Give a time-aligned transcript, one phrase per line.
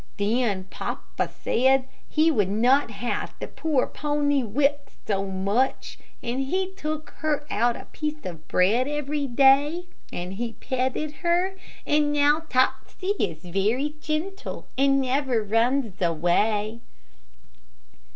[0.17, 6.73] Then papa said he would not have the poor pony whipped so much, and he
[6.73, 12.39] took her out a piece of bread every day, and he petted her, and now
[12.49, 16.79] Topsy is very gentle, and never runs away."